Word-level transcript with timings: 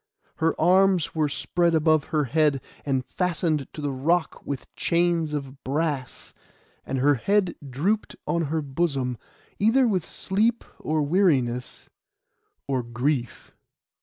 Her 0.37 0.59
arms 0.59 1.13
were 1.13 1.29
spread 1.29 1.75
above 1.75 2.05
her 2.05 2.23
head, 2.23 2.59
and 2.87 3.05
fastened 3.05 3.67
to 3.73 3.81
the 3.81 3.91
rock 3.91 4.41
with 4.43 4.65
chains 4.75 5.31
of 5.31 5.63
brass; 5.63 6.33
and 6.83 6.97
her 6.97 7.13
head 7.13 7.53
drooped 7.69 8.15
on 8.25 8.45
her 8.45 8.63
bosom, 8.63 9.19
either 9.59 9.87
with 9.87 10.03
sleep, 10.03 10.63
or 10.79 11.03
weariness, 11.03 11.87
or 12.67 12.81
grief. 12.81 13.55